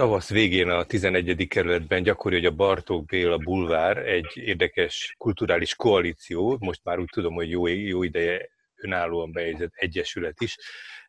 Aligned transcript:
Tavasz 0.00 0.30
végén 0.30 0.68
a 0.68 0.84
11. 0.84 1.46
kerületben 1.48 2.02
gyakori, 2.02 2.34
hogy 2.34 2.44
a 2.44 2.50
Bartók 2.50 3.04
Béla 3.04 3.36
bulvár 3.36 3.96
egy 3.96 4.32
érdekes 4.34 5.14
kulturális 5.18 5.74
koalíció, 5.74 6.56
most 6.60 6.80
már 6.84 6.98
úgy 6.98 7.08
tudom, 7.12 7.34
hogy 7.34 7.50
jó, 7.50 7.66
jó 7.66 8.02
ideje 8.02 8.48
önállóan 8.74 9.32
bejegyzett 9.32 9.72
egyesület 9.74 10.40
is, 10.40 10.56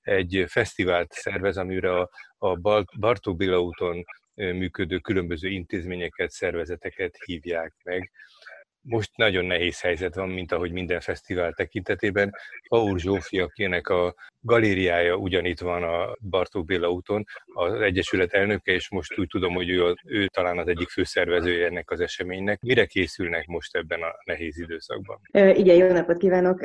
egy 0.01 0.43
fesztivált 0.47 1.11
szervez, 1.11 1.57
amire 1.57 1.99
a, 1.99 2.09
a 2.37 2.55
Bartók 2.99 3.35
Béla 3.37 3.61
úton 3.61 4.03
működő 4.33 4.97
különböző 4.97 5.49
intézményeket, 5.49 6.31
szervezeteket 6.31 7.15
hívják 7.25 7.73
meg 7.83 8.11
most 8.81 9.11
nagyon 9.15 9.45
nehéz 9.45 9.81
helyzet 9.81 10.15
van, 10.15 10.29
mint 10.29 10.51
ahogy 10.51 10.71
minden 10.71 10.99
fesztivál 10.99 11.53
tekintetében. 11.53 12.35
Paul 12.67 12.99
Zsófi, 12.99 13.39
akinek 13.39 13.89
a 13.89 14.15
galériája 14.39 15.15
ugyanitt 15.15 15.59
van 15.59 15.83
a 15.83 16.15
Bartók 16.29 16.65
Béla 16.65 16.89
úton, 16.89 17.25
az 17.45 17.81
Egyesület 17.81 18.33
elnöke, 18.33 18.71
és 18.71 18.89
most 18.89 19.19
úgy 19.19 19.27
tudom, 19.27 19.53
hogy 19.53 19.69
ő, 19.69 19.93
ő 20.05 20.27
talán 20.27 20.57
az 20.57 20.67
egyik 20.67 20.89
főszervezője 20.89 21.65
ennek 21.65 21.91
az 21.91 21.99
eseménynek. 21.99 22.61
Mire 22.61 22.85
készülnek 22.85 23.45
most 23.45 23.75
ebben 23.75 24.01
a 24.01 24.15
nehéz 24.25 24.59
időszakban? 24.59 25.19
Igen, 25.31 25.75
jó 25.75 25.91
napot 25.91 26.17
kívánok! 26.17 26.59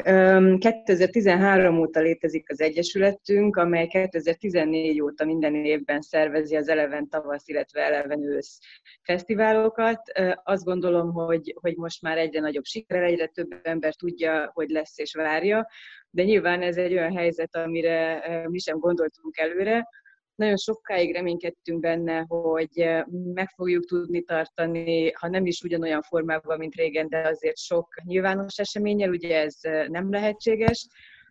2013 0.59 1.78
óta 1.78 2.01
létezik 2.01 2.51
az 2.51 2.60
Egyesületünk, 2.60 3.56
amely 3.56 3.87
2014 3.87 5.01
óta 5.01 5.24
minden 5.24 5.54
évben 5.54 6.01
szervezi 6.01 6.56
az 6.56 6.68
Eleven 6.68 7.09
tavasz, 7.09 7.48
illetve 7.48 7.80
Eleven 7.80 8.23
ősz 8.23 8.59
fesztiválokat. 9.02 10.01
Azt 10.45 10.64
gondolom, 10.64 11.12
hogy, 11.12 11.54
hogy 11.60 11.76
most 11.76 12.02
már 12.06 12.19
egyre 12.19 12.41
nagyobb 12.41 12.65
siker, 12.65 13.02
egyre 13.02 13.27
több 13.27 13.60
ember 13.62 13.95
tudja, 13.95 14.51
hogy 14.52 14.69
lesz 14.69 14.98
és 14.98 15.15
várja, 15.15 15.69
de 16.10 16.23
nyilván 16.23 16.62
ez 16.62 16.77
egy 16.77 16.92
olyan 16.92 17.16
helyzet, 17.16 17.56
amire 17.56 18.23
mi 18.48 18.59
sem 18.59 18.79
gondoltunk 18.79 19.38
előre. 19.38 19.88
Nagyon 20.34 20.56
sokáig 20.56 21.15
reménykedtünk 21.15 21.80
benne, 21.80 22.24
hogy 22.29 22.88
meg 23.34 23.48
fogjuk 23.55 23.84
tudni 23.84 24.23
tartani, 24.23 25.10
ha 25.10 25.29
nem 25.29 25.46
is 25.46 25.60
ugyanolyan 25.60 26.02
formában, 26.02 26.59
mint 26.59 26.74
régen, 26.74 27.09
de 27.09 27.29
azért 27.29 27.57
sok 27.57 27.88
nyilvános 28.04 28.59
eseményel, 28.59 29.10
ugye 29.10 29.41
ez 29.41 29.59
nem 29.88 30.10
lehetséges. 30.10 30.87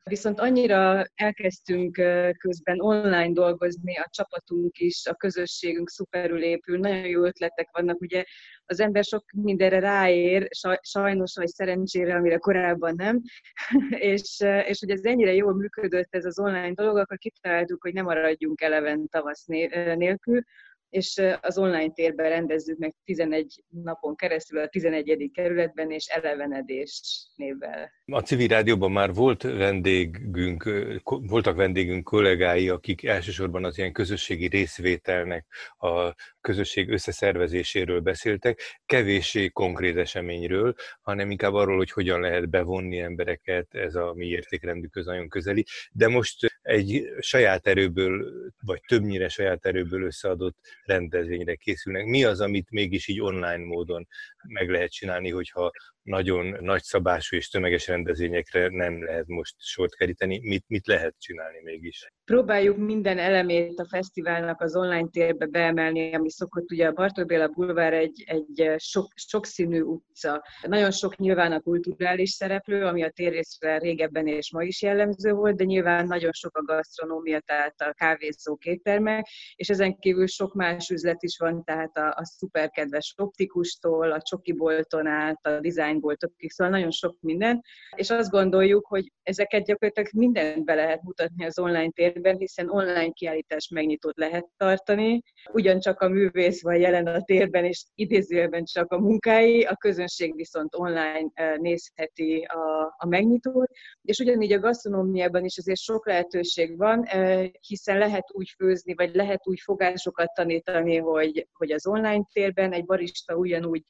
Viszont 0.09 0.39
annyira 0.39 1.03
elkezdtünk 1.15 1.93
közben 2.37 2.81
online 2.81 3.31
dolgozni, 3.31 3.97
a 3.97 4.07
csapatunk 4.09 4.77
is, 4.77 5.05
a 5.05 5.13
közösségünk 5.13 5.89
szuperül 5.89 6.43
épül, 6.43 6.77
nagyon 6.77 7.07
jó 7.07 7.23
ötletek 7.23 7.69
vannak, 7.71 8.01
ugye 8.01 8.23
az 8.65 8.79
ember 8.79 9.03
sok 9.03 9.23
mindenre 9.31 9.79
ráér, 9.79 10.47
sajnos 10.81 11.35
vagy 11.35 11.47
szerencsére, 11.47 12.15
amire 12.15 12.37
korábban 12.37 12.93
nem, 12.95 13.21
és, 14.13 14.39
és 14.65 14.79
hogy 14.79 14.89
ez 14.89 15.03
ennyire 15.03 15.33
jól 15.33 15.53
működött 15.53 16.15
ez 16.15 16.25
az 16.25 16.39
online 16.39 16.73
dolog, 16.73 16.97
akkor 16.97 17.17
kitaláltuk, 17.17 17.81
hogy 17.81 17.93
nem 17.93 18.05
maradjunk 18.05 18.61
eleven 18.61 19.07
tavasz 19.07 19.45
nélkül, 19.45 20.41
és 20.89 21.21
az 21.41 21.57
online 21.57 21.91
térben 21.91 22.29
rendezzük 22.29 22.77
meg 22.77 22.95
11 23.03 23.63
napon 23.69 24.15
keresztül 24.15 24.59
a 24.59 24.67
11. 24.67 25.29
kerületben, 25.33 25.91
és 25.91 26.05
elevenedés 26.07 27.01
névvel. 27.35 27.91
A 28.05 28.19
civil 28.19 28.47
rádióban 28.47 28.91
már 28.91 29.13
volt 29.13 29.41
vendégünk, 29.43 30.69
voltak 31.03 31.55
vendégünk 31.55 32.03
kollégái, 32.03 32.69
akik 32.69 33.03
elsősorban 33.03 33.65
az 33.65 33.77
ilyen 33.77 33.93
közösségi 33.93 34.47
részvételnek, 34.47 35.45
a 35.77 36.13
közösség 36.41 36.89
összeszervezéséről 36.89 37.99
beszéltek, 37.99 38.59
kevéssé 38.85 39.47
konkrét 39.47 39.97
eseményről, 39.97 40.73
hanem 41.01 41.31
inkább 41.31 41.53
arról, 41.53 41.77
hogy 41.77 41.91
hogyan 41.91 42.19
lehet 42.19 42.49
bevonni 42.49 42.99
embereket, 42.99 43.73
ez 43.75 43.95
a 43.95 44.13
mi 44.13 44.25
értékrendükhöz 44.25 45.05
nagyon 45.05 45.29
közeli. 45.29 45.65
De 45.91 46.07
most 46.07 46.59
egy 46.61 47.09
saját 47.19 47.67
erőből, 47.67 48.31
vagy 48.61 48.81
többnyire 48.87 49.29
saját 49.29 49.65
erőből 49.65 50.03
összeadott 50.03 50.57
rendezvényre 50.85 51.55
készülnek. 51.55 52.05
Mi 52.05 52.23
az, 52.23 52.41
amit 52.41 52.71
mégis 52.71 53.07
így 53.07 53.21
online 53.21 53.65
módon 53.65 54.07
meg 54.47 54.69
lehet 54.69 54.91
csinálni, 54.91 55.29
hogyha 55.29 55.71
nagyon 56.05 56.57
nagyszabású 56.59 57.35
és 57.35 57.49
tömeges 57.49 57.87
rendezvényekre 57.87 58.67
nem 58.69 59.03
lehet 59.03 59.27
most 59.27 59.55
sort 59.57 59.95
keríteni. 59.95 60.39
Mit, 60.39 60.63
mit 60.67 60.87
lehet 60.87 61.15
csinálni 61.19 61.61
mégis? 61.63 62.11
Próbáljuk 62.25 62.77
minden 62.77 63.17
elemét 63.17 63.79
a 63.79 63.87
fesztiválnak 63.89 64.61
az 64.61 64.75
online 64.75 65.07
térbe 65.11 65.45
beemelni, 65.45 66.13
ami 66.13 66.29
szokott. 66.29 66.71
Ugye 66.71 66.87
a 66.87 66.91
Bartók 66.91 67.25
Béla 67.25 67.47
Bulvár 67.47 67.93
egy, 67.93 68.23
egy 68.25 68.73
sok, 68.77 69.11
sokszínű 69.15 69.81
utca. 69.81 70.43
Nagyon 70.61 70.91
sok 70.91 71.17
nyilván 71.17 71.51
a 71.51 71.59
kulturális 71.59 72.29
szereplő, 72.29 72.85
ami 72.85 73.03
a 73.03 73.09
térrészre 73.09 73.77
régebben 73.77 74.27
és 74.27 74.51
ma 74.51 74.63
is 74.63 74.81
jellemző 74.81 75.31
volt, 75.31 75.55
de 75.55 75.63
nyilván 75.63 76.07
nagyon 76.07 76.31
sok 76.31 76.57
a 76.57 76.63
gasztronómia, 76.63 77.39
tehát 77.39 77.81
a 77.81 77.93
kávézó 77.93 78.57
éttermek, 78.61 79.27
és 79.55 79.69
ezen 79.69 79.95
kívül 79.95 80.27
sok 80.27 80.53
más 80.53 80.89
üzlet 80.89 81.23
is 81.23 81.37
van, 81.37 81.63
tehát 81.63 81.97
a, 81.97 82.07
a 82.07 82.25
szuperkedves 82.25 83.13
optikustól, 83.17 84.11
a 84.11 84.21
csokibolton 84.35 85.07
át, 85.07 85.45
a 85.45 85.59
design 85.59 86.01
szóval 86.47 86.73
nagyon 86.73 86.91
sok 86.91 87.15
minden, 87.19 87.61
és 87.95 88.09
azt 88.09 88.29
gondoljuk, 88.29 88.85
hogy 88.85 89.11
ezeket 89.23 89.65
gyakorlatilag 89.65 90.09
mindent 90.13 90.65
be 90.65 90.73
lehet 90.73 91.01
mutatni 91.01 91.45
az 91.45 91.59
online 91.59 91.89
térben, 91.89 92.37
hiszen 92.37 92.69
online 92.69 93.09
kiállítás 93.09 93.69
megnyitót 93.69 94.17
lehet 94.17 94.47
tartani, 94.57 95.21
ugyancsak 95.51 96.01
a 96.01 96.07
művész 96.07 96.61
van 96.61 96.75
jelen 96.75 97.07
a 97.07 97.21
térben, 97.21 97.65
és 97.65 97.85
idézőjelben 97.95 98.63
csak 98.65 98.91
a 98.91 98.99
munkái, 98.99 99.63
a 99.63 99.75
közönség 99.75 100.35
viszont 100.35 100.75
online 100.75 101.29
eh, 101.33 101.57
nézheti 101.57 102.41
a, 102.47 102.95
a 102.97 103.07
megnyitót, 103.07 103.69
és 104.01 104.19
ugyanígy 104.19 104.51
a 104.51 104.59
gasztronómiában 104.59 105.45
is 105.45 105.57
azért 105.57 105.79
sok 105.79 106.07
lehetőség 106.07 106.77
van, 106.77 107.03
eh, 107.03 107.49
hiszen 107.67 107.97
lehet 107.97 108.25
úgy 108.31 108.49
főzni, 108.57 108.93
vagy 108.93 109.15
lehet 109.15 109.47
úgy 109.47 109.59
fogásokat 109.59 110.33
tanítani, 110.33 110.97
hogy, 110.97 111.47
hogy 111.53 111.71
az 111.71 111.87
online 111.87 112.25
térben 112.33 112.71
egy 112.71 112.85
barista 112.85 113.35
ugyanúgy 113.35 113.83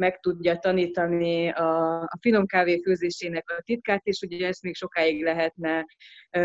meg 0.00 0.20
tudja 0.20 0.56
tanítani 0.56 1.48
a, 1.48 2.00
a 2.00 2.18
finom 2.20 2.46
kávé 2.46 2.80
főzésének 2.84 3.50
a 3.50 3.62
titkát, 3.64 4.00
és 4.04 4.20
ugye 4.20 4.46
ezt 4.46 4.62
még 4.62 4.74
sokáig 4.74 5.22
lehetne 5.22 5.86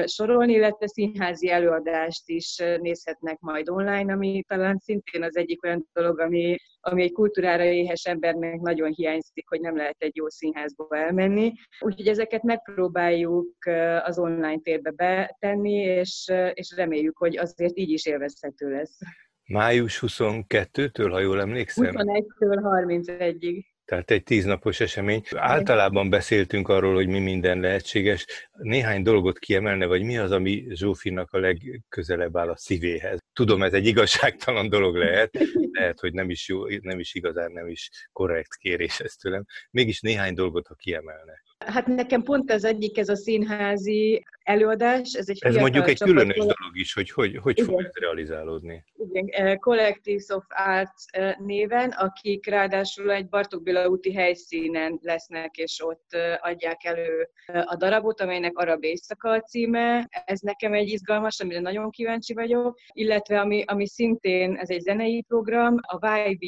sorolni, 0.06 0.54
illetve 0.54 0.88
színházi 0.88 1.50
előadást 1.50 2.30
is 2.30 2.58
nézhetnek 2.58 3.40
majd 3.40 3.70
online, 3.70 4.14
ami 4.14 4.44
talán 4.48 4.78
szintén 4.78 5.24
az 5.24 5.38
egyik 5.38 5.64
olyan 5.64 5.90
dolog, 5.94 6.20
ami, 6.20 6.56
ami 6.80 7.02
egy 7.04 7.12
kultúrára 7.12 7.64
éhes 7.64 8.06
embernek 8.06 8.60
nagyon 8.60 8.92
hiányzik, 8.92 9.48
hogy 9.48 9.60
nem 9.60 9.76
lehet 9.76 9.96
egy 9.98 10.16
jó 10.16 10.30
színházba 10.30 10.88
elmenni. 10.90 11.54
Úgyhogy 11.80 12.08
ezeket 12.08 12.44
megpróbáljuk 12.44 13.66
az 14.04 14.20
online 14.20 14.60
térbe 14.60 14.92
betenni, 14.92 15.74
és, 15.74 16.32
és 16.54 16.74
reméljük, 16.76 17.18
hogy 17.18 17.38
azért 17.38 17.78
így 17.78 17.90
is 17.90 18.06
élvezhető 18.06 18.70
lesz. 18.70 18.98
Május 19.48 20.04
22-től, 20.08 21.08
ha 21.12 21.20
jól 21.20 21.40
emlékszem? 21.40 21.94
21-től 21.98 22.60
31-ig. 22.64 23.64
Tehát 23.86 24.12
egy 24.12 24.24
tíznapos 24.24 24.80
esemény. 24.80 25.24
Általában 25.36 26.10
beszéltünk 26.10 26.68
arról, 26.68 26.94
hogy 26.94 27.08
mi 27.08 27.20
minden 27.20 27.60
lehetséges. 27.60 28.26
Néhány 28.52 29.04
dolgot 29.04 29.40
kiemelne, 29.40 29.86
vagy 29.86 30.04
mi 30.04 30.18
az, 30.18 30.32
ami 30.32 30.66
Zsófinak 30.70 31.32
a 31.32 31.40
legközelebb 31.40 32.38
áll 32.38 32.50
a 32.50 32.58
szívéhez? 32.58 33.20
Tudom, 33.34 33.64
ez 33.64 33.74
egy 33.74 33.86
igazságtalan 33.86 34.70
dolog 34.70 34.96
lehet, 34.96 35.38
lehet, 35.80 36.00
hogy 36.00 36.14
nem 36.14 36.30
is, 36.30 36.48
jó, 36.48 36.68
nem 36.82 37.00
is 37.00 37.14
igazán, 37.14 37.52
nem 37.52 37.68
is 37.68 37.90
korrekt 38.12 38.56
kérés 38.56 39.00
ez 39.00 39.14
tőlem. 39.14 39.46
Mégis 39.72 40.02
néhány 40.02 40.34
dolgot, 40.34 40.68
ha 40.68 40.76
kiemelne. 40.76 41.42
Hát 41.66 41.88
nekem 41.88 42.22
pont 42.22 42.52
az 42.52 42.64
egyik, 42.64 42.98
ez 42.98 43.10
a 43.10 43.16
színházi 43.16 44.24
előadás. 44.44 45.14
Ez, 45.14 45.30
egy 45.30 45.38
ez 45.42 45.56
mondjuk 45.56 45.88
egy 45.88 46.00
különös 46.00 46.36
dolog 46.36 46.56
is, 46.74 46.94
hogy 46.94 47.12
hogy, 47.12 47.38
hogy 47.42 47.62
fog 47.62 47.84
ez 47.84 47.92
realizálódni. 47.94 48.84
Igen, 48.98 49.28
eh, 49.32 49.56
Collectives 49.56 50.28
of 50.28 50.44
Arts 50.50 51.04
eh, 51.12 51.36
néven, 51.38 51.90
akik 51.90 52.46
ráadásul 52.46 53.12
egy 53.12 53.28
Bartók 53.28 53.64
Béla 53.64 53.88
úti 53.88 54.14
helyszínen 54.14 55.00
lesznek, 55.02 55.58
és 55.58 55.82
ott 55.84 56.14
eh, 56.14 56.38
adják 56.42 56.84
elő 56.84 57.30
a 57.46 57.76
darabot, 57.76 58.22
amelynek 58.22 58.58
Arab 58.58 58.84
Éjszaka 58.84 59.30
a 59.30 59.42
címe. 59.42 60.08
Ez 60.26 60.40
nekem 60.40 60.74
egy 60.74 60.90
izgalmas, 60.90 61.40
amire 61.40 61.60
nagyon 61.60 61.90
kíváncsi 61.90 62.34
vagyok, 62.34 62.78
illetve 62.92 63.40
ami, 63.40 63.64
ami 63.68 63.88
szintén, 63.88 64.56
ez 64.56 64.70
egy 64.70 64.82
zenei 64.82 65.24
program, 65.28 65.76
a 65.82 66.18
YB 66.28 66.44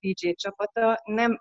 DJ 0.00 0.32
csapata 0.32 1.00
nem 1.04 1.40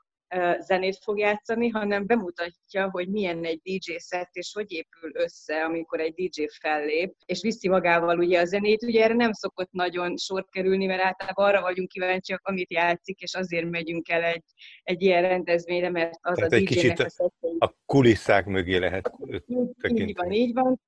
zenét 0.60 0.98
fog 1.04 1.18
játszani, 1.18 1.68
hanem 1.68 2.06
bemutatja, 2.06 2.90
hogy 2.92 3.08
milyen 3.08 3.44
egy 3.44 3.60
DJ 3.64 3.96
set, 3.98 4.30
és 4.32 4.52
hogy 4.54 4.72
épül 4.72 5.12
össze, 5.14 5.64
amikor 5.64 6.00
egy 6.00 6.14
DJ 6.14 6.46
fellép, 6.60 7.14
és 7.26 7.42
viszi 7.42 7.70
magával 7.70 8.20
ugye 8.20 8.40
a 8.40 8.46
zenét. 8.46 8.84
Ugye 8.84 9.04
erre 9.04 9.14
nem 9.14 9.32
szokott 9.32 9.72
nagyon 9.72 10.18
sor 10.18 10.46
kerülni, 10.50 10.86
mert 10.86 11.02
általában 11.02 11.46
arra 11.46 11.62
vagyunk 11.62 11.88
kíváncsiak, 11.88 12.48
amit 12.48 12.72
játszik, 12.72 13.20
és 13.20 13.34
azért 13.34 13.70
megyünk 13.70 14.10
el 14.10 14.24
egy, 14.24 14.44
egy 14.84 15.02
ilyen 15.02 15.22
rendezvényre, 15.22 15.90
mert 15.90 16.14
az 16.22 16.36
Tehát 16.36 16.52
a 16.52 16.56
egy 16.56 16.66
kicsit 16.66 17.00
a, 17.00 17.32
a 17.58 17.74
kulisszák 17.86 18.46
mögé 18.46 18.78
lehet 18.78 19.12
tekinteni. 19.82 20.10
Így 20.10 20.16
van, 20.16 20.32
így 20.32 20.54
van, 20.54 20.82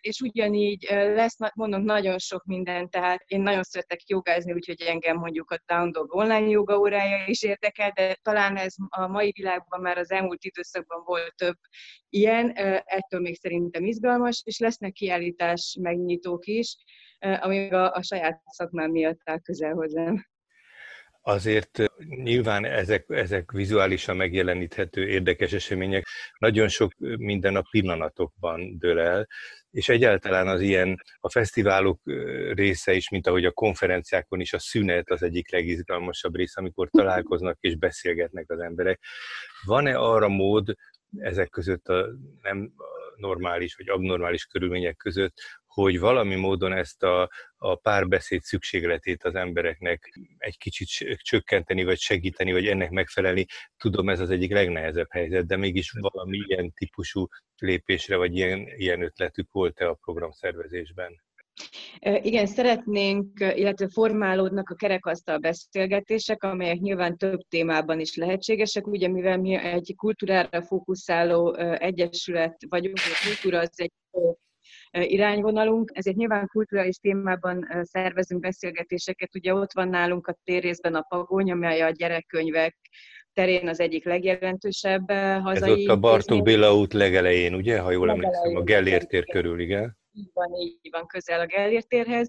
és 0.00 0.20
ugyanígy 0.20 0.86
lesz, 0.90 1.36
mondom, 1.54 1.82
nagyon 1.82 2.18
sok 2.18 2.44
minden, 2.44 2.90
tehát 2.90 3.22
én 3.26 3.40
nagyon 3.40 3.62
szeretek 3.62 4.08
jogázni, 4.08 4.52
úgyhogy 4.52 4.80
engem 4.80 5.16
mondjuk 5.16 5.50
a 5.50 5.58
Down 5.66 5.92
Dog 5.92 6.14
online 6.14 6.48
joga 6.48 6.78
órája 6.78 7.26
is 7.26 7.42
érdekel, 7.42 7.90
de 7.94 8.18
talán 8.22 8.56
ez 8.56 8.74
a 8.88 9.06
mai 9.06 9.32
világban 9.36 9.80
már 9.80 9.98
az 9.98 10.10
elmúlt 10.10 10.44
időszakban 10.44 11.02
volt 11.04 11.34
több 11.36 11.56
ilyen, 12.08 12.52
ettől 12.84 13.20
még 13.20 13.36
szerintem 13.36 13.84
izgalmas, 13.84 14.42
és 14.44 14.58
lesznek 14.58 14.92
kiállítás 14.92 15.76
megnyitók 15.80 16.46
is, 16.46 16.76
ami 17.18 17.70
a, 17.70 17.92
a 17.92 18.02
saját 18.02 18.42
szakmám 18.44 18.90
miatt 18.90 19.20
áll 19.24 19.38
közel 19.38 19.72
hozzám. 19.72 20.26
Azért 21.22 21.82
nyilván 21.98 22.64
ezek, 22.64 23.04
ezek 23.08 23.52
vizuálisan 23.52 24.16
megjeleníthető 24.16 25.08
érdekes 25.08 25.52
események 25.52 26.06
nagyon 26.38 26.68
sok 26.68 26.92
minden 27.18 27.56
a 27.56 27.62
pillanatokban 27.70 28.78
dől 28.78 28.98
el, 29.00 29.26
és 29.70 29.88
egyáltalán 29.88 30.48
az 30.48 30.60
ilyen 30.60 31.02
a 31.20 31.30
fesztiválok 31.30 32.00
része 32.54 32.92
is, 32.92 33.08
mint 33.08 33.26
ahogy 33.26 33.44
a 33.44 33.52
konferenciákon 33.52 34.40
is 34.40 34.52
a 34.52 34.58
szünet 34.58 35.10
az 35.10 35.22
egyik 35.22 35.52
legizgalmasabb 35.52 36.36
része, 36.36 36.60
amikor 36.60 36.88
találkoznak 36.90 37.56
és 37.60 37.76
beszélgetnek 37.76 38.50
az 38.50 38.60
emberek. 38.60 39.00
Van-e 39.64 39.96
arra 39.98 40.28
mód 40.28 40.74
ezek 41.18 41.48
között 41.48 41.88
a 41.88 42.06
nem 42.42 42.72
normális 43.16 43.74
vagy 43.74 43.88
abnormális 43.88 44.44
körülmények 44.44 44.96
között, 44.96 45.34
hogy 45.66 45.98
valami 45.98 46.34
módon 46.34 46.72
ezt 46.72 47.02
a, 47.02 47.30
a 47.56 47.74
párbeszéd 47.74 48.42
szükségletét 48.42 49.24
az 49.24 49.34
embereknek 49.34 50.12
egy 50.38 50.58
kicsit 50.58 50.88
csökkenteni, 51.22 51.84
vagy 51.84 51.98
segíteni, 51.98 52.52
vagy 52.52 52.66
ennek 52.66 52.90
megfelelni. 52.90 53.46
Tudom, 53.76 54.08
ez 54.08 54.20
az 54.20 54.30
egyik 54.30 54.52
legnehezebb 54.52 55.10
helyzet, 55.10 55.46
de 55.46 55.56
mégis 55.56 55.90
valami 55.90 56.36
ilyen 56.46 56.72
típusú 56.72 57.28
lépésre, 57.58 58.16
vagy 58.16 58.36
ilyen, 58.36 58.66
ilyen 58.76 59.02
ötletük 59.02 59.52
volt-e 59.52 59.88
a 59.88 59.94
programszervezésben? 59.94 61.26
Igen, 62.00 62.46
szeretnénk, 62.46 63.40
illetve 63.40 63.88
formálódnak 63.88 64.70
a 64.70 64.74
kerekasztal 64.74 65.38
beszélgetések, 65.38 66.42
amelyek 66.42 66.78
nyilván 66.78 67.16
több 67.16 67.40
témában 67.48 68.00
is 68.00 68.16
lehetségesek, 68.16 68.86
ugye 68.86 69.08
mivel 69.08 69.38
mi 69.38 69.54
egy 69.54 69.94
kultúrára 69.96 70.62
fókuszáló 70.62 71.54
egyesület 71.56 72.56
vagyunk, 72.68 72.96
a 72.96 73.26
kultúra 73.26 73.58
az 73.58 73.80
egy 73.80 73.92
irányvonalunk, 74.90 75.90
ezért 75.94 76.16
nyilván 76.16 76.46
kulturális 76.46 76.96
témában 76.96 77.66
szervezünk 77.82 78.40
beszélgetéseket. 78.40 79.34
Ugye 79.34 79.54
ott 79.54 79.72
van 79.72 79.88
nálunk 79.88 80.26
a 80.26 80.38
térrészben 80.44 80.94
a 80.94 81.06
Pagony, 81.08 81.50
amely 81.50 81.80
a 81.80 81.90
gyerekkönyvek 81.90 82.76
terén 83.38 83.68
az 83.68 83.80
egyik 83.80 84.04
legjelentősebb 84.04 85.10
hazai. 85.42 85.70
Ez 85.70 85.78
ott 85.78 85.88
a 85.88 85.96
Bartók 85.96 86.42
Béla 86.42 86.74
út 86.74 86.92
legelején, 86.92 87.54
ugye? 87.54 87.78
Ha 87.78 87.90
jól 87.90 88.10
emlékszem, 88.10 88.56
a 88.56 88.62
Gellért 88.62 89.08
tér 89.08 89.24
körül, 89.24 89.60
igen 89.60 89.96
így 90.18 90.30
van, 90.32 90.52
így 90.54 90.88
van 90.90 91.06
közel 91.06 91.40
a 91.40 91.46
Gellért 91.46 91.88
térhez, 91.88 92.28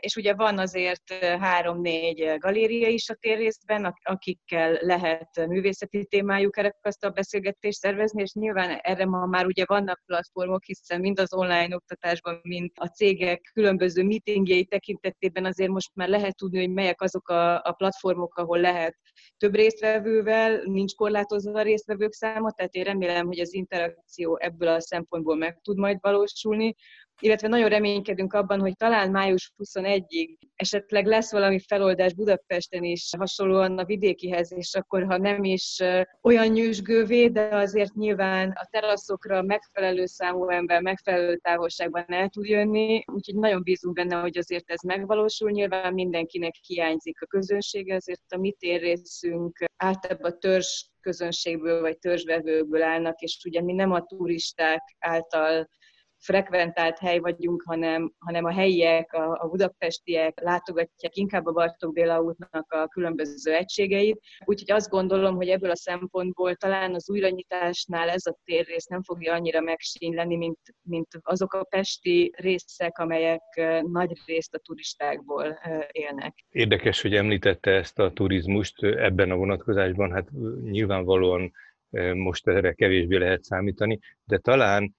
és 0.00 0.16
ugye 0.16 0.34
van 0.34 0.58
azért 0.58 1.12
három-négy 1.22 2.34
galéria 2.38 2.88
is 2.88 3.08
a 3.08 3.14
térrészben, 3.14 3.94
akikkel 4.02 4.78
lehet 4.80 5.46
művészeti 5.46 6.06
témájú 6.06 6.50
kerekasztal 6.50 7.10
beszélgetést 7.10 7.78
szervezni, 7.78 8.22
és 8.22 8.32
nyilván 8.32 8.70
erre 8.70 9.06
ma 9.06 9.26
már 9.26 9.46
ugye 9.46 9.64
vannak 9.66 10.02
platformok, 10.06 10.64
hiszen 10.64 11.00
mind 11.00 11.20
az 11.20 11.34
online 11.34 11.74
oktatásban, 11.74 12.40
mind 12.42 12.70
a 12.74 12.86
cégek 12.86 13.50
különböző 13.52 14.02
meetingjei 14.02 14.64
tekintetében 14.64 15.44
azért 15.44 15.70
most 15.70 15.90
már 15.94 16.08
lehet 16.08 16.36
tudni, 16.36 16.58
hogy 16.58 16.70
melyek 16.72 17.02
azok 17.02 17.28
a, 17.28 17.54
a 17.54 17.72
platformok, 17.72 18.34
ahol 18.36 18.60
lehet 18.60 18.96
több 19.36 19.54
résztvevővel, 19.54 20.62
nincs 20.64 20.94
korlátozva 20.94 21.58
a 21.58 21.62
résztvevők 21.62 22.12
száma, 22.12 22.52
tehát 22.52 22.74
én 22.74 22.84
remélem, 22.84 23.26
hogy 23.26 23.38
az 23.38 23.54
interakció 23.54 24.36
ebből 24.36 24.68
a 24.68 24.80
szempontból 24.80 25.36
meg 25.36 25.58
tud 25.62 25.78
majd 25.78 25.98
valósulni 26.00 26.74
illetve 27.20 27.48
nagyon 27.48 27.68
reménykedünk 27.68 28.32
abban, 28.32 28.60
hogy 28.60 28.76
talán 28.76 29.10
május 29.10 29.52
21-ig 29.58 30.36
esetleg 30.54 31.06
lesz 31.06 31.32
valami 31.32 31.58
feloldás 31.58 32.14
Budapesten 32.14 32.84
is 32.84 33.10
hasonlóan 33.18 33.78
a 33.78 33.84
vidékihez, 33.84 34.52
és 34.52 34.74
akkor 34.74 35.04
ha 35.04 35.16
nem 35.16 35.44
is 35.44 35.82
olyan 36.22 36.46
nyűsgővé, 36.46 37.28
de 37.28 37.56
azért 37.56 37.94
nyilván 37.94 38.50
a 38.50 38.68
teraszokra 38.70 39.42
megfelelő 39.42 40.06
számú 40.06 40.48
ember 40.48 40.82
megfelelő 40.82 41.36
távolságban 41.36 42.04
el 42.06 42.28
tud 42.28 42.44
jönni, 42.44 43.02
úgyhogy 43.12 43.34
nagyon 43.34 43.62
bízunk 43.62 43.94
benne, 43.94 44.20
hogy 44.20 44.38
azért 44.38 44.70
ez 44.70 44.80
megvalósul. 44.80 45.50
Nyilván 45.50 45.94
mindenkinek 45.94 46.54
hiányzik 46.66 47.22
a 47.22 47.26
közönsége, 47.26 47.94
azért 47.94 48.32
a 48.32 48.38
mi 48.38 48.52
térrészünk 48.52 49.64
általában 49.76 50.30
a 50.30 50.38
törzs 50.38 50.84
közönségből 51.00 51.80
vagy 51.80 51.98
törzsvevőkből 51.98 52.82
állnak, 52.82 53.20
és 53.20 53.38
ugye 53.44 53.62
mi 53.62 53.72
nem 53.72 53.92
a 53.92 54.04
turisták 54.04 54.96
által 54.98 55.68
frekventált 56.18 56.98
hely 56.98 57.18
vagyunk, 57.18 57.62
hanem, 57.66 58.12
hanem 58.18 58.44
a 58.44 58.52
helyiek, 58.52 59.12
a, 59.12 59.38
a 59.42 59.48
budapestiek 59.48 60.40
látogatják 60.40 61.16
inkább 61.16 61.46
a 61.46 61.52
Bartók 61.52 61.92
Béla 61.92 62.20
útnak 62.20 62.72
a 62.72 62.88
különböző 62.88 63.54
egységeit. 63.54 64.20
Úgyhogy 64.44 64.70
azt 64.70 64.90
gondolom, 64.90 65.34
hogy 65.34 65.48
ebből 65.48 65.70
a 65.70 65.76
szempontból 65.76 66.54
talán 66.54 66.94
az 66.94 67.10
újranyitásnál 67.10 68.08
ez 68.08 68.26
a 68.26 68.36
térrész 68.44 68.86
nem 68.86 69.02
fogja 69.02 69.32
annyira 69.34 69.60
megsínyleni, 69.60 70.36
mint, 70.36 70.58
mint 70.82 71.08
azok 71.22 71.52
a 71.52 71.64
pesti 71.64 72.32
részek, 72.36 72.98
amelyek 72.98 73.42
nagy 73.82 74.12
részt 74.26 74.54
a 74.54 74.58
turistákból 74.58 75.58
élnek. 75.92 76.34
Érdekes, 76.48 77.02
hogy 77.02 77.14
említette 77.14 77.70
ezt 77.70 77.98
a 77.98 78.12
turizmust 78.12 78.82
ebben 78.82 79.30
a 79.30 79.36
vonatkozásban, 79.36 80.12
hát 80.12 80.28
nyilvánvalóan 80.62 81.52
most 82.14 82.48
erre 82.48 82.72
kevésbé 82.72 83.16
lehet 83.16 83.44
számítani, 83.44 83.98
de 84.24 84.38
talán 84.38 84.96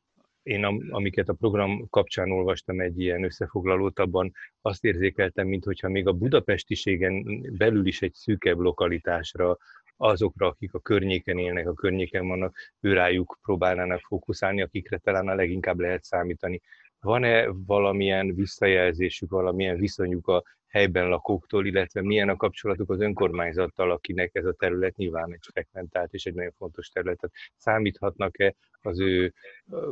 én 0.49 0.63
amiket 0.89 1.29
a 1.29 1.33
program 1.33 1.89
kapcsán 1.89 2.31
olvastam 2.31 2.79
egy 2.79 2.99
ilyen 2.99 3.23
összefoglalót, 3.23 3.99
abban 3.99 4.33
azt 4.61 4.83
érzékeltem, 4.83 5.47
mintha 5.47 5.89
még 5.89 6.07
a 6.07 6.13
budapestiségen 6.13 7.41
belül 7.57 7.87
is 7.87 8.01
egy 8.01 8.13
szűkebb 8.13 8.57
lokalitásra, 8.57 9.57
azokra, 9.97 10.47
akik 10.47 10.73
a 10.73 10.79
környéken 10.79 11.37
élnek, 11.37 11.67
a 11.67 11.73
környéken 11.73 12.27
vannak, 12.27 12.57
őrájuk 12.79 13.37
próbálnának 13.41 13.99
fókuszálni, 13.99 14.61
akikre 14.61 14.97
talán 14.97 15.27
a 15.27 15.35
leginkább 15.35 15.79
lehet 15.79 16.03
számítani. 16.03 16.61
Van-e 16.99 17.47
valamilyen 17.47 18.35
visszajelzésük, 18.35 19.29
valamilyen 19.29 19.77
viszonyuk 19.77 20.27
a 20.27 20.43
helyben 20.67 21.09
lakóktól, 21.09 21.65
illetve 21.65 22.01
milyen 22.01 22.29
a 22.29 22.35
kapcsolatuk 22.35 22.89
az 22.89 23.01
önkormányzattal, 23.01 23.91
akinek 23.91 24.35
ez 24.35 24.45
a 24.45 24.53
terület 24.53 24.95
nyilván 24.95 25.33
egy 25.33 25.45
frekventált 25.51 26.13
és 26.13 26.25
egy 26.25 26.33
nagyon 26.33 26.53
fontos 26.57 26.89
terület. 26.89 27.17
Tehát 27.17 27.35
számíthatnak-e 27.55 28.55
az 28.81 28.99
ő 28.99 29.33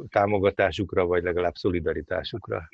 támogatásukra, 0.10 1.06
vagy 1.06 1.24
legalább 1.24 1.56
szolidaritásukra? 1.56 2.70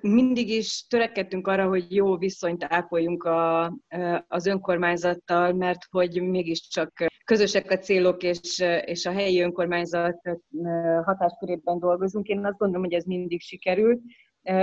mindig 0.00 0.48
is 0.48 0.86
törekedtünk 0.86 1.46
arra, 1.46 1.68
hogy 1.68 1.94
jó 1.94 2.16
viszonyt 2.16 2.64
ápoljunk 2.68 3.24
a, 3.24 3.64
az 4.28 4.46
önkormányzattal, 4.46 5.52
mert 5.52 5.86
hogy 5.90 6.22
mégiscsak 6.22 7.04
közösek 7.28 7.70
a 7.70 7.78
célok, 7.78 8.22
és, 8.22 8.58
és 8.84 9.06
a 9.06 9.12
helyi 9.12 9.40
önkormányzat 9.40 10.20
hatáskörében 11.04 11.78
dolgozunk. 11.78 12.26
Én 12.26 12.44
azt 12.44 12.58
gondolom, 12.58 12.84
hogy 12.84 12.94
ez 12.94 13.04
mindig 13.04 13.40
sikerült. 13.40 14.00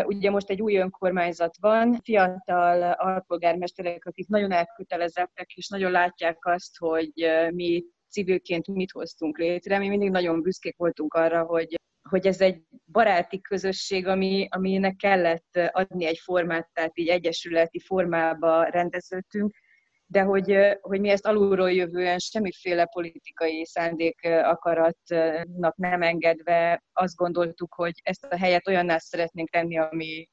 Ugye 0.06 0.32
most 0.32 0.50
egy 0.50 0.62
új 0.62 0.76
önkormányzat 0.76 1.56
van, 1.60 2.00
fiatal 2.04 2.92
alpolgármesterek, 2.92 4.06
akik 4.06 4.28
nagyon 4.28 4.52
elkötelezettek, 4.52 5.52
és 5.54 5.68
nagyon 5.68 5.92
látják 5.92 6.46
azt, 6.46 6.78
hogy 6.78 7.12
mi 7.54 7.84
civilként 8.10 8.68
mit 8.68 8.92
hoztunk 8.92 9.38
létre. 9.38 9.78
Mi 9.78 9.88
mindig 9.88 10.10
nagyon 10.10 10.42
büszkék 10.42 10.78
voltunk 10.78 11.14
arra, 11.14 11.44
hogy 11.44 11.76
hogy 12.10 12.28
ez 12.28 12.42
egy 12.42 12.62
baráti 12.92 13.42
közösség, 13.42 14.08
ami, 14.08 14.48
aminek 14.50 14.96
kellett 14.96 15.60
adni 15.72 16.06
egy 16.06 16.20
formát, 16.24 16.70
tehát 16.74 16.98
így 17.00 17.08
egyesületi 17.08 17.80
formába 17.80 18.64
rendeződtünk, 18.64 19.56
de 20.08 20.22
hogy, 20.22 20.58
hogy 20.82 21.00
mi 21.00 21.10
ezt 21.10 21.26
alulról 21.26 21.72
jövően 21.72 22.20
semmiféle 22.20 22.86
politikai 22.86 23.66
szándék 23.66 24.26
akaratnak 24.26 25.76
nem 25.76 26.02
engedve 26.02 26.84
azt 26.94 27.16
gondoltuk, 27.16 27.74
hogy 27.74 28.00
ezt 28.04 28.24
a 28.24 28.38
helyet 28.38 28.68
olyanná 28.68 28.98
szeretnénk 28.98 29.50
tenni, 29.50 29.78
ami, 29.78 30.28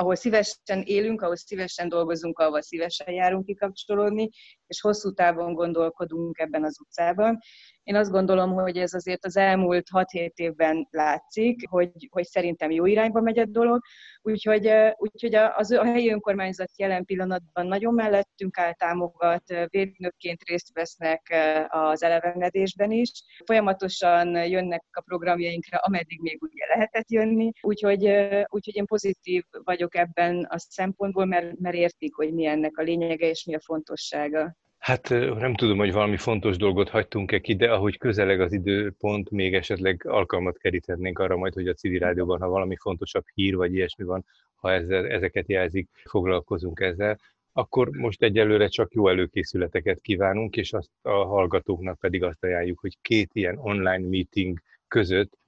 ahol 0.00 0.14
szívesen 0.14 0.82
élünk, 0.84 1.22
ahol 1.22 1.36
szívesen 1.36 1.88
dolgozunk, 1.88 2.38
ahol 2.38 2.62
szívesen 2.62 3.12
járunk 3.12 3.46
kikapcsolódni, 3.46 4.28
és 4.66 4.80
hosszú 4.80 5.12
távon 5.12 5.54
gondolkodunk 5.54 6.38
ebben 6.38 6.64
az 6.64 6.80
utcában. 6.80 7.38
Én 7.82 7.96
azt 7.96 8.10
gondolom, 8.10 8.52
hogy 8.52 8.76
ez 8.76 8.92
azért 8.92 9.24
az 9.24 9.36
elmúlt 9.36 9.86
6-7 9.92 10.30
évben 10.34 10.88
látszik, 10.90 11.68
hogy, 11.68 12.08
hogy 12.10 12.24
szerintem 12.24 12.70
jó 12.70 12.86
irányba 12.86 13.20
megy 13.20 13.38
a 13.38 13.44
dolog, 13.44 13.80
úgyhogy, 14.22 14.70
úgyhogy 14.96 15.34
az, 15.34 15.70
a 15.70 15.84
helyi 15.84 16.10
önkormányzat 16.10 16.70
jelen 16.76 17.04
pillanatban 17.04 17.66
nagyon 17.66 17.94
mellettünk 17.94 18.58
áll, 18.58 18.72
támogat, 18.72 19.42
védnökként 19.66 20.42
részt 20.42 20.72
vesznek 20.72 21.34
az 21.68 22.02
elevenedésben 22.02 22.90
is. 22.90 23.10
Folyamatosan 23.44 24.46
jönnek 24.46 24.84
a 24.90 25.00
programjainkra, 25.00 25.78
ameddig 25.78 26.20
még 26.20 26.42
ugye 26.42 26.66
lehetett 26.74 27.10
jönni, 27.10 27.50
úgyhogy, 27.60 28.04
úgyhogy 28.46 28.76
én 28.76 28.86
pozitív 28.86 29.44
vagyok 29.64 29.89
ebben 29.94 30.46
a 30.48 30.58
szempontból, 30.58 31.24
mert, 31.24 31.58
mert 31.58 31.76
értik, 31.76 32.14
hogy 32.14 32.32
mi 32.32 32.46
ennek 32.46 32.78
a 32.78 32.82
lényege 32.82 33.28
és 33.28 33.44
mi 33.44 33.54
a 33.54 33.60
fontossága. 33.60 34.56
Hát 34.78 35.08
nem 35.38 35.54
tudom, 35.54 35.78
hogy 35.78 35.92
valami 35.92 36.16
fontos 36.16 36.56
dolgot 36.56 36.88
hagytunk-e 36.88 37.38
ki, 37.38 37.56
de 37.56 37.72
ahogy 37.72 37.98
közeleg 37.98 38.40
az 38.40 38.52
időpont, 38.52 39.30
még 39.30 39.54
esetleg 39.54 40.02
alkalmat 40.06 40.58
keríthetnénk 40.58 41.18
arra 41.18 41.36
majd, 41.36 41.54
hogy 41.54 41.68
a 41.68 41.74
civil 41.74 41.98
rádióban, 41.98 42.40
ha 42.40 42.48
valami 42.48 42.76
fontosabb 42.76 43.24
hír 43.34 43.56
vagy 43.56 43.74
ilyesmi 43.74 44.04
van, 44.04 44.24
ha 44.54 44.72
ezzel, 44.72 45.06
ezeket 45.06 45.48
jelzik, 45.48 45.88
foglalkozunk 46.04 46.80
ezzel. 46.80 47.18
Akkor 47.52 47.88
most 47.88 48.22
egyelőre 48.22 48.68
csak 48.68 48.92
jó 48.92 49.08
előkészületeket 49.08 50.00
kívánunk, 50.00 50.56
és 50.56 50.72
azt 50.72 50.90
a 51.02 51.24
hallgatóknak 51.24 51.98
pedig 51.98 52.22
azt 52.22 52.44
ajánljuk, 52.44 52.78
hogy 52.78 52.98
két 53.02 53.30
ilyen 53.32 53.58
online 53.58 54.08
meeting 54.08 54.58
között 54.88 55.38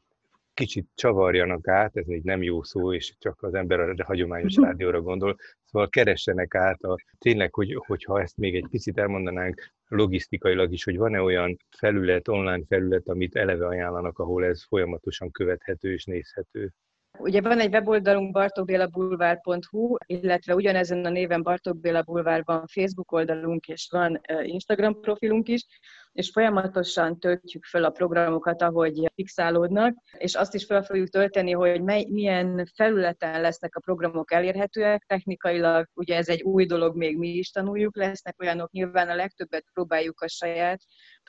kicsit 0.55 0.87
csavarjanak 0.95 1.69
át, 1.69 1.97
ez 1.97 2.07
egy 2.09 2.23
nem 2.23 2.43
jó 2.43 2.63
szó, 2.63 2.95
és 2.95 3.15
csak 3.19 3.43
az 3.43 3.55
ember 3.55 3.81
a 3.81 4.05
hagyományos 4.05 4.57
rádióra 4.57 5.01
gondol, 5.01 5.37
szóval 5.65 5.89
keressenek 5.89 6.55
át, 6.55 6.83
a, 6.83 6.97
tényleg, 7.19 7.55
hogy, 7.55 7.75
hogyha 7.87 8.21
ezt 8.21 8.37
még 8.37 8.55
egy 8.57 8.67
picit 8.71 8.99
elmondanánk 8.99 9.73
logisztikailag 9.89 10.73
is, 10.73 10.85
hogy 10.85 10.97
van-e 10.97 11.21
olyan 11.21 11.57
felület, 11.77 12.29
online 12.29 12.65
felület, 12.69 13.09
amit 13.09 13.37
eleve 13.37 13.67
ajánlanak, 13.67 14.19
ahol 14.19 14.45
ez 14.45 14.65
folyamatosan 14.65 15.31
követhető 15.31 15.93
és 15.93 16.05
nézhető. 16.05 16.73
Ugye 17.19 17.41
van 17.41 17.61
egy 17.61 17.73
weboldalunk 17.73 18.33
bartókbélabulvár.hu, 18.33 19.97
illetve 20.07 20.55
ugyanezen 20.55 21.05
a 21.05 21.09
néven 21.09 21.43
Bartók 21.43 21.81
Béla 21.81 22.03
Bulvár 22.03 22.43
van 22.45 22.67
Facebook 22.67 23.13
oldalunk, 23.13 23.67
és 23.67 23.89
van 23.91 24.21
Instagram 24.43 25.01
profilunk 25.01 25.49
is, 25.49 25.67
és 26.13 26.31
folyamatosan 26.31 27.19
töltjük 27.19 27.65
fel 27.65 27.85
a 27.85 27.91
programokat, 27.91 28.63
ahogy 28.63 29.11
fixálódnak, 29.15 29.95
és 30.19 30.35
azt 30.35 30.55
is 30.55 30.65
fel 30.65 30.83
fogjuk 30.83 31.09
tölteni, 31.09 31.53
hogy 31.53 31.83
mely, 31.83 32.07
milyen 32.09 32.67
felületen 32.75 33.41
lesznek 33.41 33.77
a 33.77 33.81
programok 33.81 34.33
elérhetőek 34.33 35.05
technikailag. 35.07 35.87
Ugye 35.95 36.17
ez 36.17 36.29
egy 36.29 36.43
új 36.43 36.67
dolog, 36.67 36.97
még 36.97 37.19
mi 37.19 37.29
is 37.29 37.51
tanuljuk, 37.51 37.97
lesznek 37.97 38.41
olyanok, 38.41 38.71
nyilván 38.71 39.09
a 39.09 39.15
legtöbbet 39.15 39.65
próbáljuk 39.73 40.21
a 40.21 40.29
saját 40.29 40.81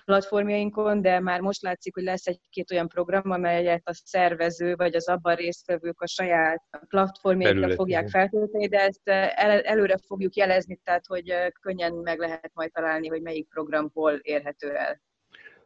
platformjainkon, 0.06 1.02
de 1.02 1.20
már 1.20 1.40
most 1.40 1.62
látszik, 1.62 1.94
hogy 1.94 2.04
lesz 2.04 2.28
egy-két 2.28 2.72
olyan 2.72 2.88
program, 2.88 3.32
amelyet 3.32 3.82
a 3.88 3.94
szervező 3.94 4.76
vagy 4.76 4.96
az 4.96 5.08
abban 5.08 5.36
résztvevők 5.36 6.02
a 6.02 6.08
saját 6.08 6.64
platformjaikra 6.88 7.70
fogják 7.70 8.10
feltölteni, 8.10 8.68
de 8.68 8.80
ezt 8.80 9.10
el, 9.10 9.62
előre 9.62 9.98
fogjuk 10.08 10.36
jelezni, 10.36 10.80
tehát 10.84 11.06
hogy 11.06 11.34
könnyen 11.62 11.94
meg 11.94 12.20
lehet 12.20 12.52
majd 12.54 12.72
találni, 12.72 13.08
hogy 13.08 13.22
melyik 13.22 13.48
program 13.48 13.90
hol 13.94 14.14
érhető 14.14 14.76
el. 14.76 15.02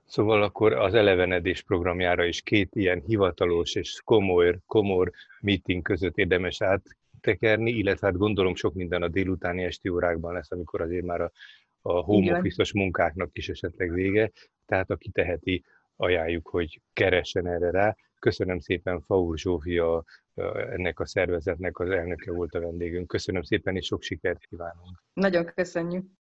Szóval 0.06 0.44
akkor 0.44 0.74
az 0.74 0.94
elevenedés 0.94 1.62
programjára 1.62 2.26
is 2.26 2.42
két 2.42 2.76
ilyen 2.76 3.04
hivatalos 3.06 3.76
és 3.76 4.02
komoly, 4.04 4.58
komor 4.66 5.12
meeting 5.42 5.82
között 5.82 6.18
érdemes 6.18 6.62
áttekerni, 6.62 7.72
illetve 7.72 8.08
hát 8.08 8.18
gondolom 8.18 8.56
sok 8.56 8.74
minden 8.74 9.02
a 9.02 9.08
délutáni 9.08 9.64
esti 9.64 9.90
órákban 9.90 10.34
lesz, 10.34 10.52
amikor 10.52 10.82
azért 10.82 11.06
már 11.06 11.22
a, 11.22 11.32
a 11.88 12.02
home 12.02 12.38
office 12.38 12.64
munkáknak 12.74 13.38
is 13.38 13.50
esetleg 13.50 13.92
vége, 13.92 14.32
tehát 14.66 14.92
aki 14.92 15.10
teheti, 15.10 15.64
ajánljuk, 15.96 16.48
hogy 16.48 16.82
keressen 16.94 17.48
erre 17.48 17.72
rá. 17.72 17.96
Köszönöm 18.20 18.60
szépen, 18.60 19.02
Faur 19.02 19.38
Zsófia, 19.38 20.04
ennek 20.70 21.00
a 21.00 21.06
szervezetnek 21.06 21.80
az 21.80 21.90
elnöke 21.90 22.32
volt 22.32 22.54
a 22.54 22.60
vendégünk. 22.60 23.08
Köszönöm 23.08 23.42
szépen, 23.42 23.76
és 23.76 23.86
sok 23.86 24.02
sikert 24.02 24.46
kívánunk. 24.46 25.04
Nagyon 25.14 25.46
köszönjük. 25.46 26.06